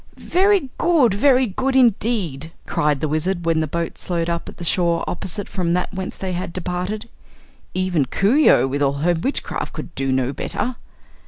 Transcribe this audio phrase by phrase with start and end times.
[0.17, 4.63] "Very good very good indeed!" cried the Wizard, when the boat slowed up at the
[4.63, 7.07] shore opposite from that whence they had departed.
[7.75, 10.75] "Even Coo ee oh, with all her witchcraft, could do no better."